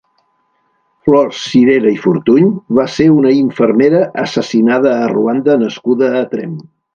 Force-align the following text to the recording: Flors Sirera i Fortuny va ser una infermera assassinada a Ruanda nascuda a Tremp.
Flors 1.09 1.41
Sirera 1.49 1.91
i 1.97 1.99
Fortuny 2.05 2.47
va 2.79 2.85
ser 2.93 3.07
una 3.17 3.35
infermera 3.41 4.01
assassinada 4.25 4.95
a 5.03 5.13
Ruanda 5.13 5.59
nascuda 5.67 6.11
a 6.23 6.27
Tremp. 6.35 6.59